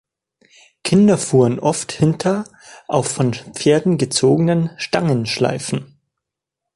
Kinder 0.83 1.15
fuhren 1.15 1.59
oft 1.59 1.91
hinter 1.91 2.45
auf 2.87 3.05
von 3.07 3.35
Pferden 3.35 3.99
gezogenen 3.99 4.71
Stangenschleifen. 4.77 5.99